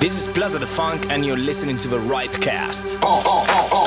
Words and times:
This 0.00 0.16
is 0.16 0.32
Plaza 0.32 0.58
de 0.58 0.66
Funk, 0.66 1.10
and 1.10 1.26
you're 1.26 1.36
listening 1.36 1.76
to 1.76 1.88
the 1.88 1.98
Ripe 1.98 2.30
Ripecast. 2.30 3.00
Oh, 3.02 3.22
oh, 3.22 3.44
oh, 3.50 3.79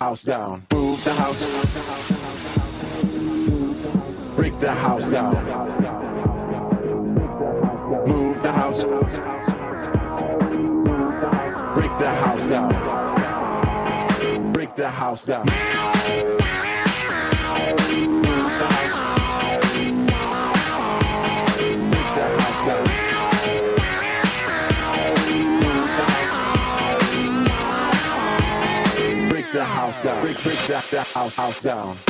house 0.00 0.22
down. 0.22 0.66
Move 0.72 1.04
the 1.04 1.12
house. 1.12 1.44
Break 4.34 4.58
the 4.58 4.72
house 4.72 5.06
down. 5.08 5.34
Move 8.06 8.42
the 8.42 8.50
house. 8.50 8.84
Break 11.74 11.98
the 11.98 12.08
house 12.08 12.46
down. 12.46 12.72
Break 14.54 14.74
the 14.74 14.88
house 14.88 15.24
down. 15.24 15.46
House 29.58 30.02
down. 30.02 30.20
Break, 30.22 30.42
break 30.42 30.58
that, 30.68 30.84
that 30.90 31.06
house, 31.08 31.36
house 31.36 31.62
down. 31.62 32.09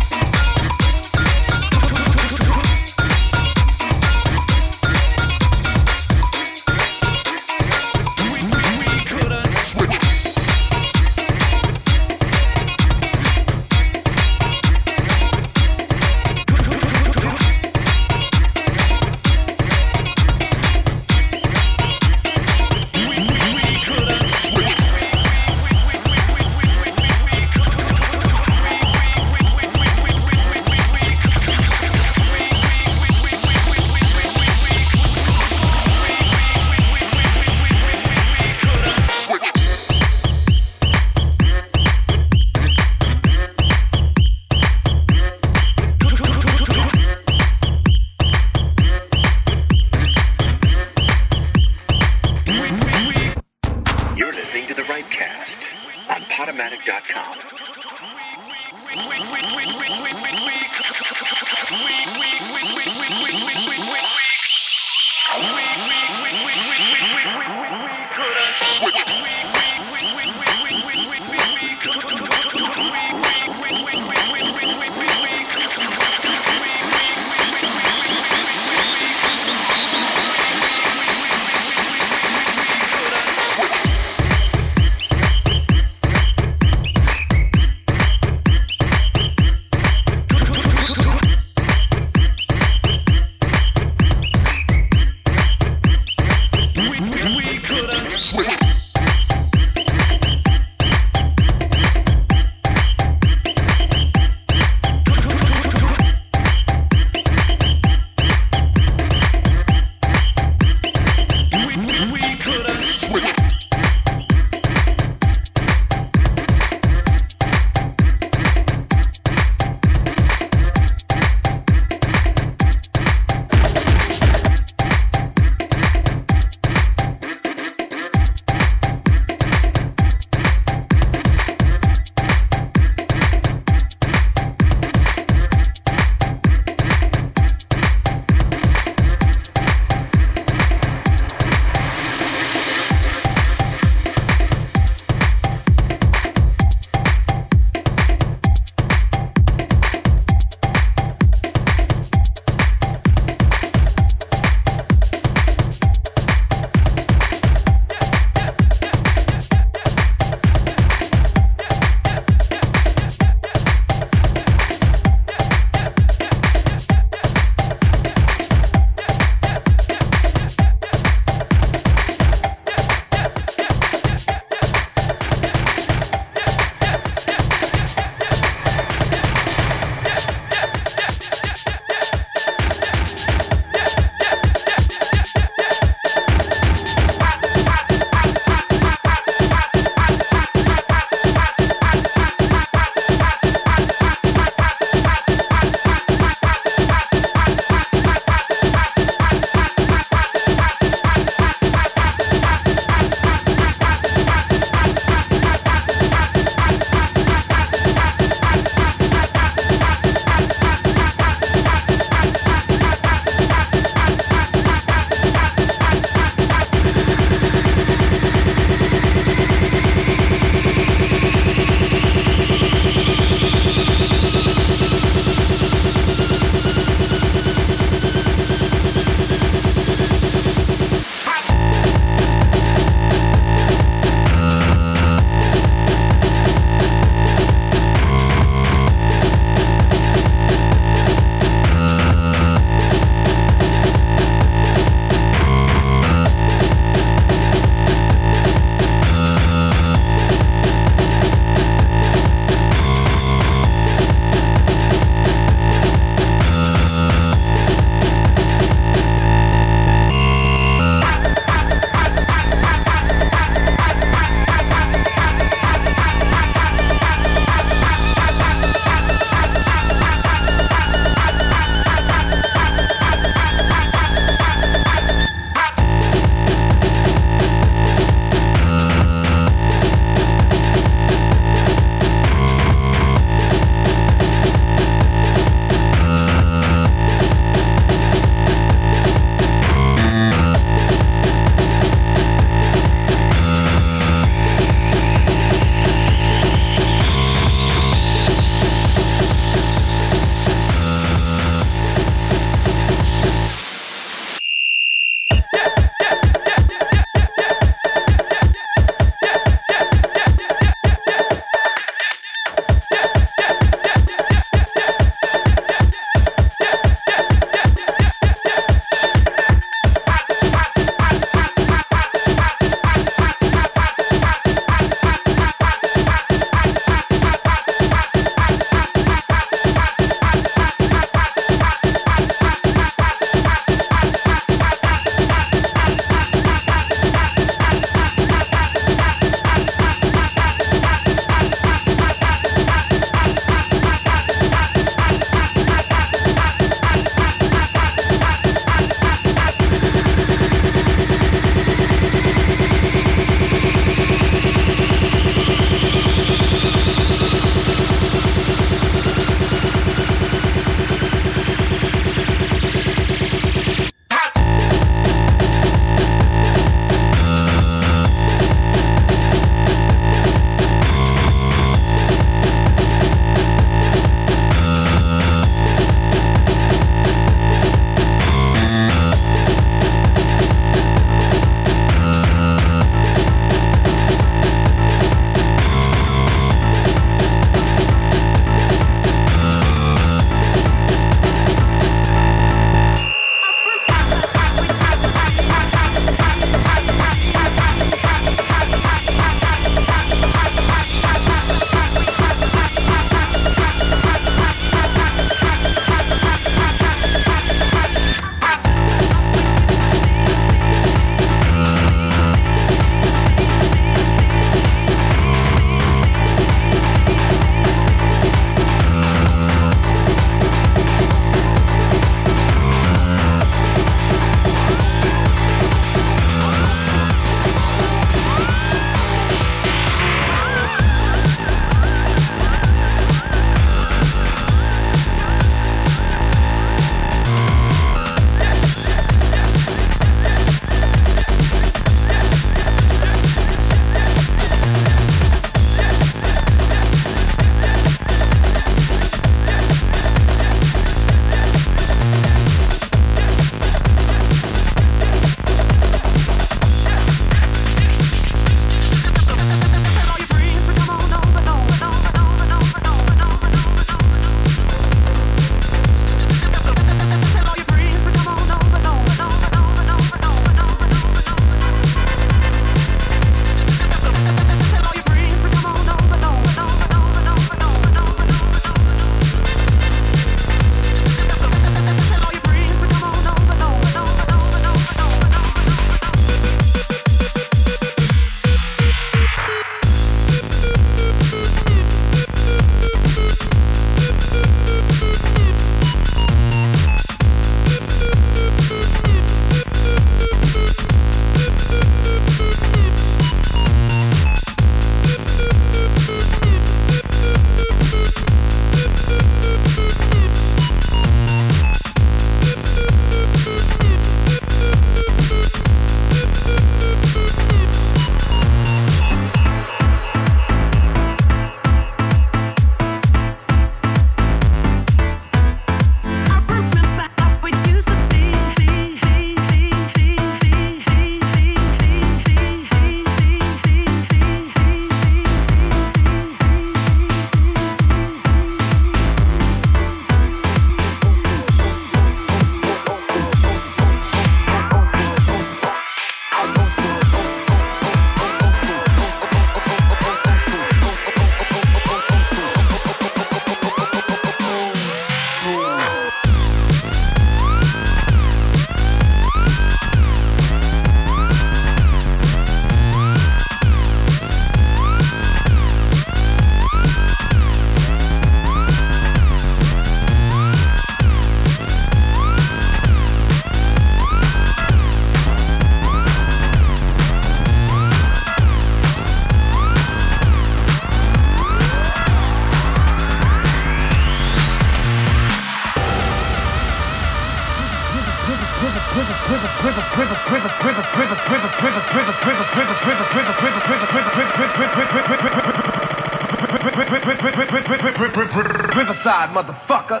Riverside, 598.75 599.31
motherfucker. 599.33 600.00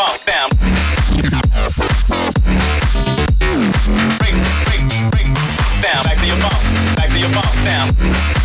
about 0.00 0.20
them. 0.20 0.48
Bring, 4.18 4.36
bring, 4.64 5.10
bring 5.10 5.34
them 5.82 6.02
back 6.04 6.16
to 6.18 6.26
your 6.26 6.38
mom, 6.38 6.96
back 6.96 7.10
to 7.10 7.18
your 7.18 7.28
mom, 7.30 7.64
them. 7.64 8.39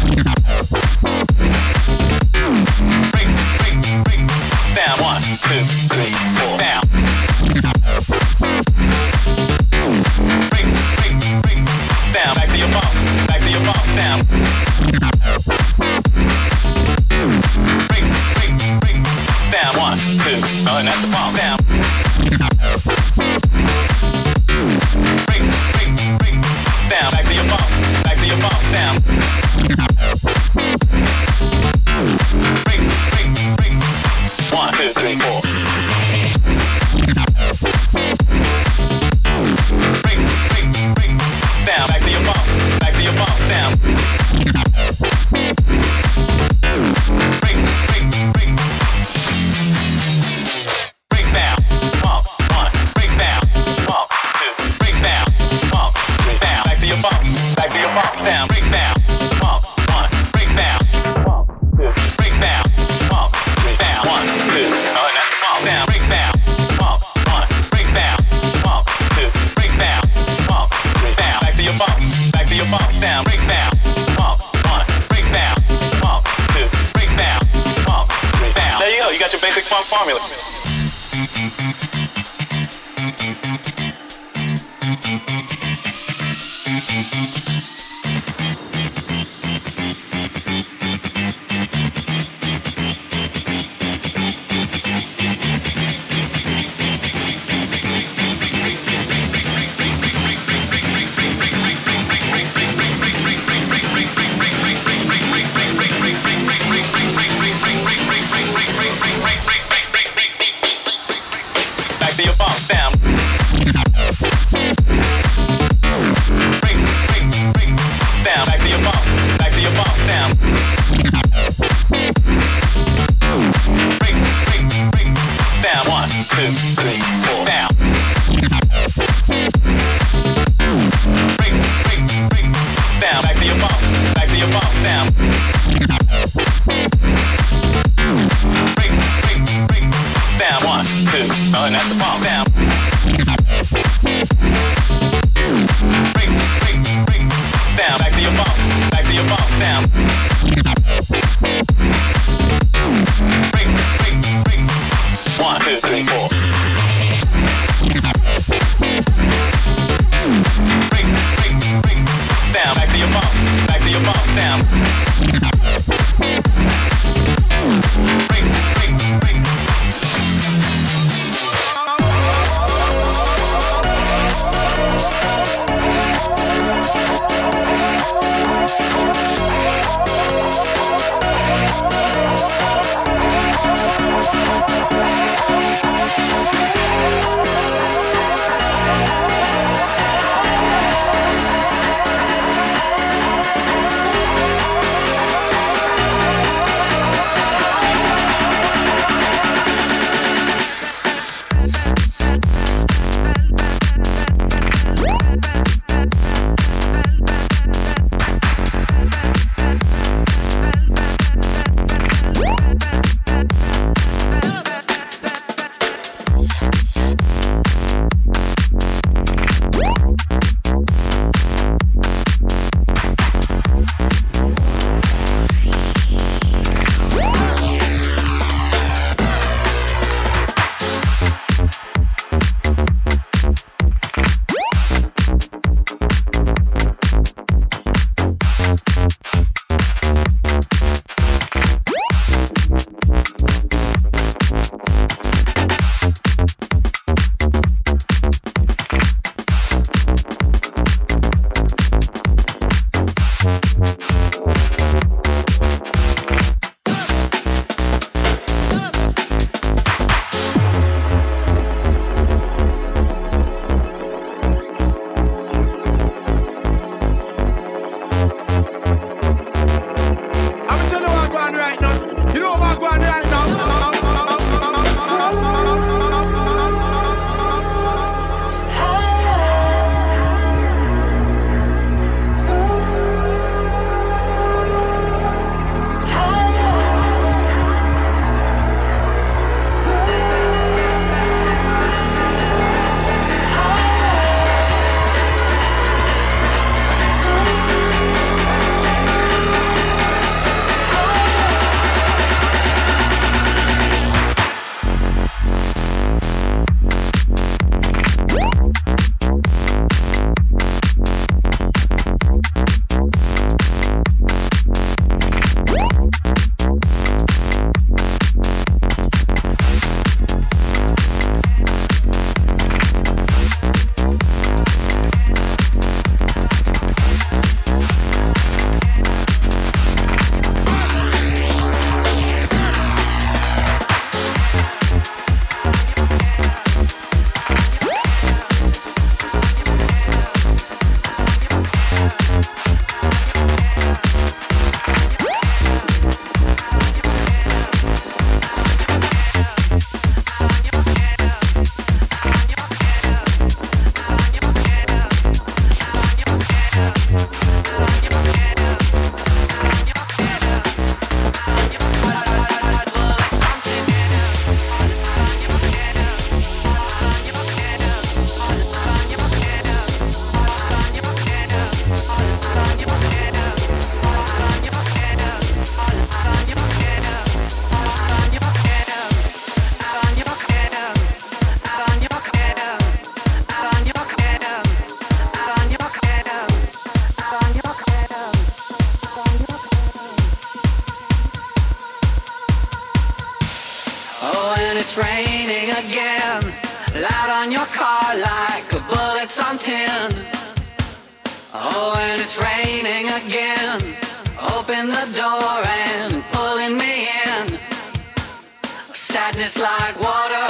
Sadness 408.96 409.60
like 409.60 410.00
water 410.00 410.48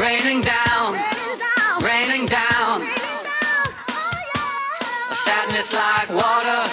raining 0.00 0.42
down, 0.42 0.94
raining 1.82 2.24
down. 2.26 2.86
Oh, 5.10 5.12
Sadness 5.12 5.72
like 5.72 6.08
water 6.10 6.70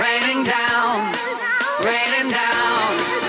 raining 0.00 0.44
down, 0.44 1.12
raining 1.84 2.30
down. 2.30 3.27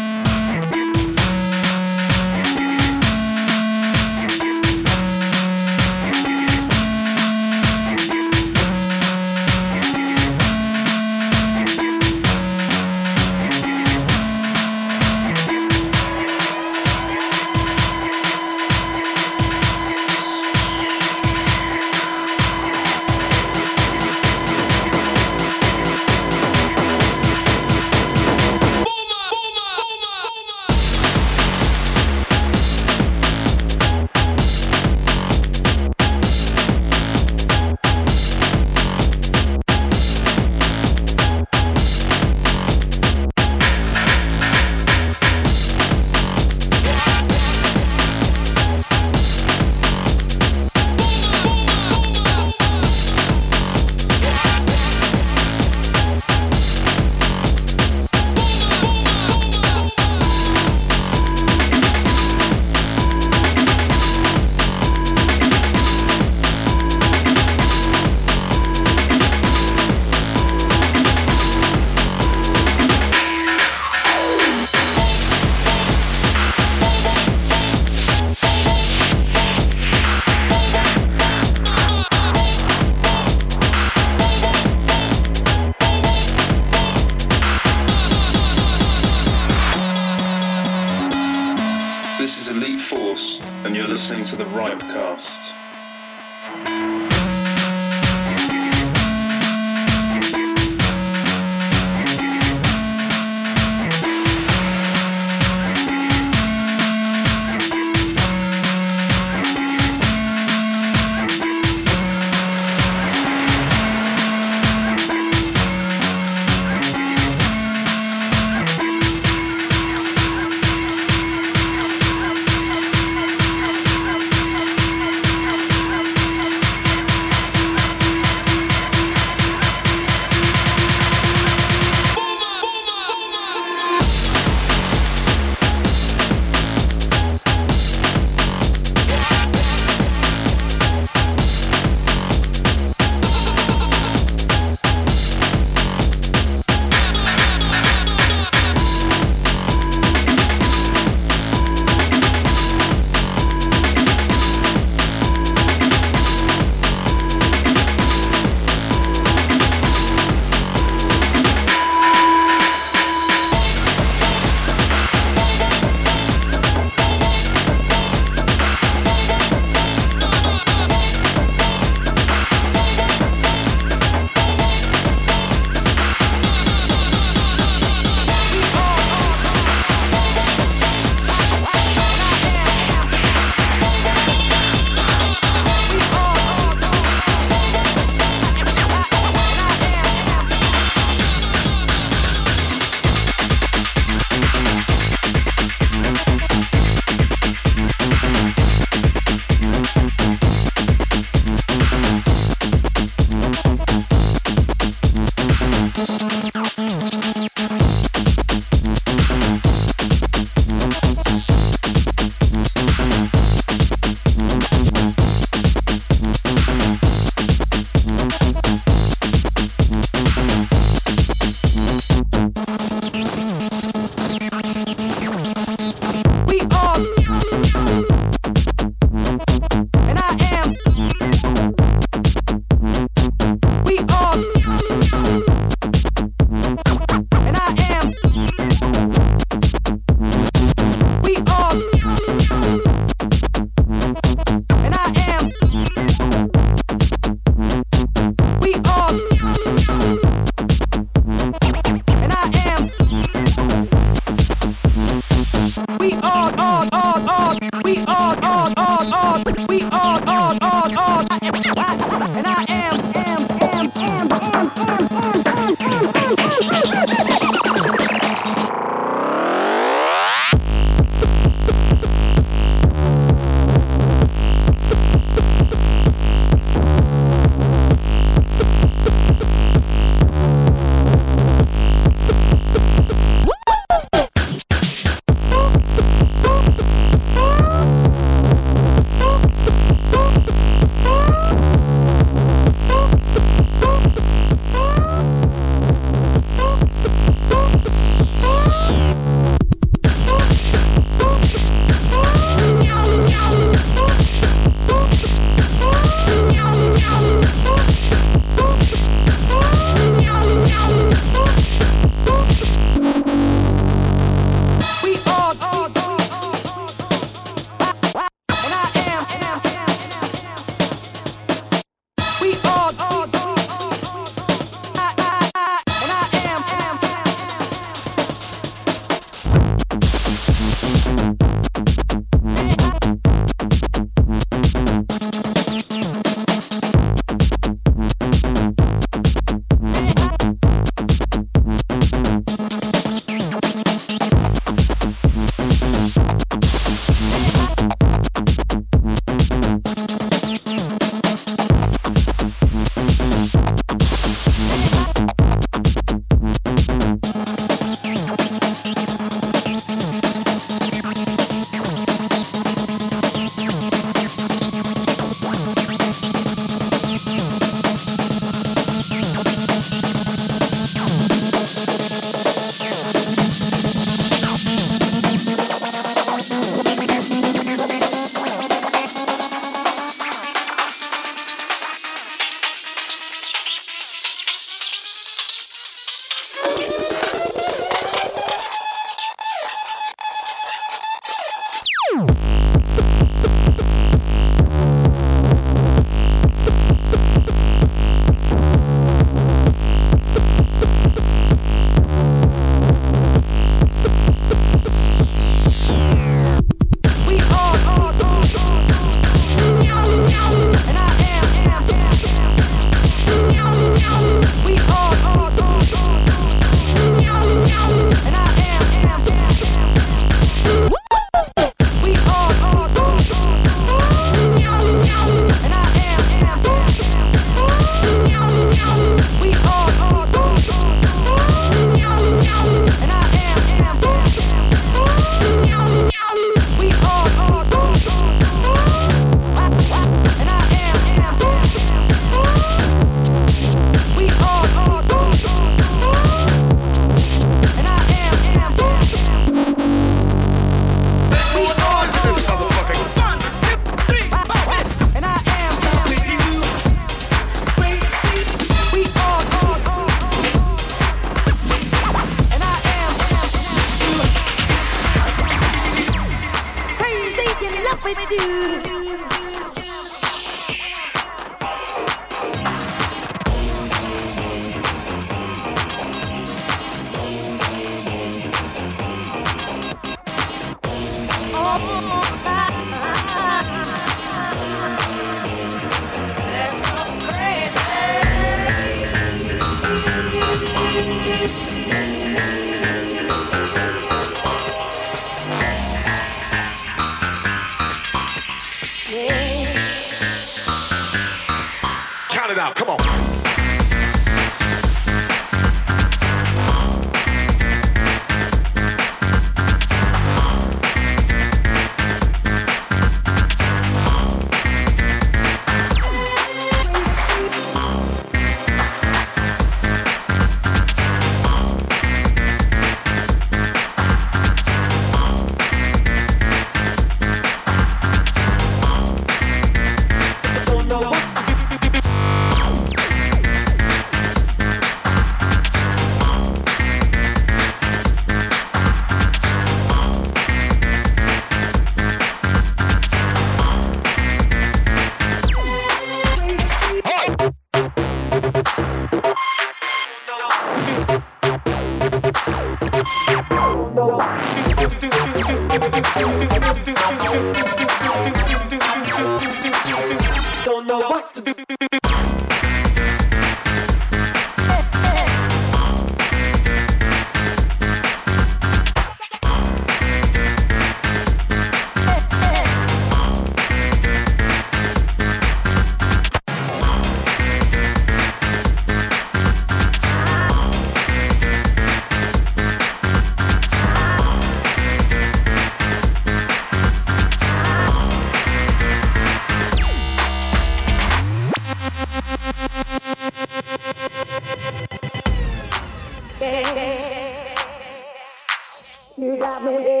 got 599.41 599.63
me. 599.63 600.00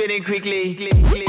Spinning 0.00 0.24
quickly. 0.24 1.19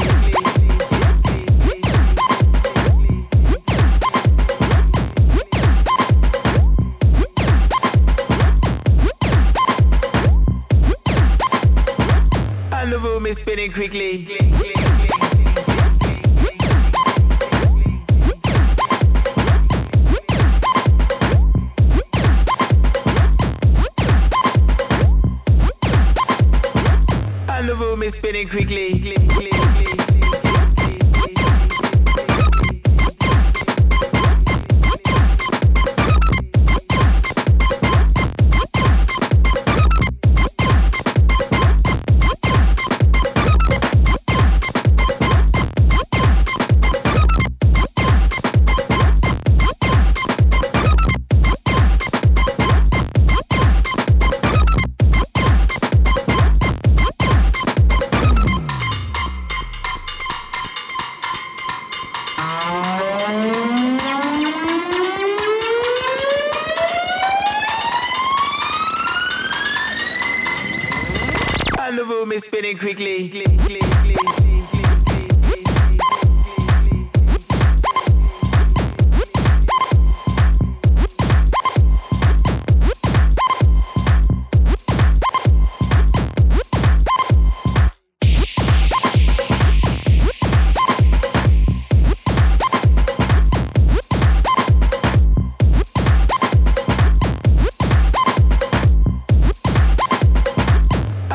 Quickly. 28.52 28.91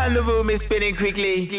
And 0.08 0.16
the 0.16 0.22
room 0.22 0.50
is 0.50 0.62
spinning 0.62 0.96
quickly. 0.96 1.50